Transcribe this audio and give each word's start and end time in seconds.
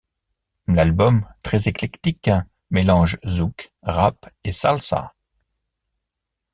L'album, 0.65 1.27
très 1.43 1.67
éclectique, 1.69 2.31
mélange 2.71 3.19
zouk, 3.23 3.71
rap 3.83 4.31
et 4.43 4.51
salsa. 4.51 5.13